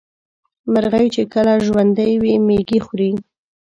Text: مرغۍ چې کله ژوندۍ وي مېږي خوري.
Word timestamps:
مرغۍ 0.73 1.07
چې 1.15 1.21
کله 1.33 1.53
ژوندۍ 1.67 2.11
وي 2.21 2.33
مېږي 2.47 2.79
خوري. 2.85 3.11